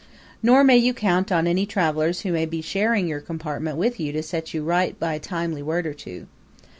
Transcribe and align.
Nor 0.41 0.63
may 0.63 0.77
you 0.77 0.95
count 0.95 1.31
on 1.31 1.45
any 1.45 1.67
travelers 1.67 2.21
who 2.21 2.31
may 2.31 2.47
be 2.47 2.59
sharing 2.59 3.07
your 3.07 3.19
compartment 3.19 3.77
with 3.77 3.99
you 3.99 4.11
to 4.13 4.23
set 4.23 4.51
you 4.51 4.63
right 4.63 4.99
by 4.99 5.13
a 5.13 5.19
timely 5.19 5.61
word 5.61 5.85
or 5.85 5.93
two. 5.93 6.25